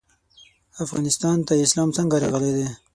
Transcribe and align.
افغانستان 0.83 1.37
ته 1.47 1.53
اسلام 1.65 1.89
څنګه 1.97 2.15
راغلی 2.23 2.51
دی؟ 2.57 2.67